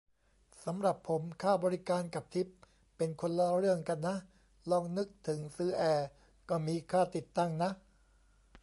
[0.65, 2.47] สำหรับผม ค่าบริการ กับ ทิป
[2.97, 4.15] เป็นคนละเรื่องกันนะ
[4.71, 6.07] ลองนึกถึงซื้อแอร์
[6.49, 7.69] ก็มีค่าติดตั้งนะ